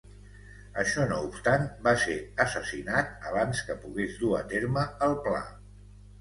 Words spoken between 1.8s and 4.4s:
va ser assassinat abans que pogués dur